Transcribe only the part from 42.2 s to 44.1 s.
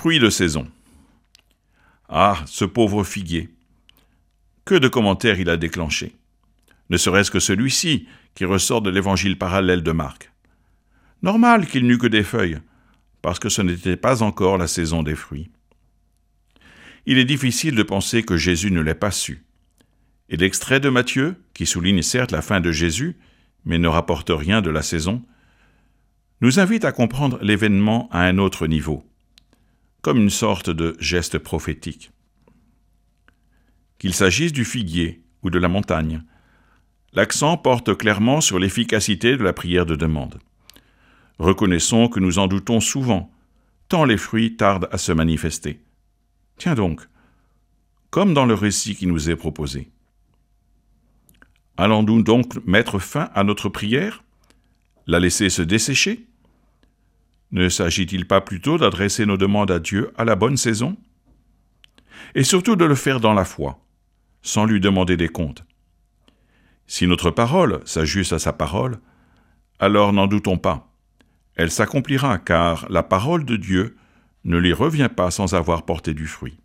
nous en doutons souvent, tant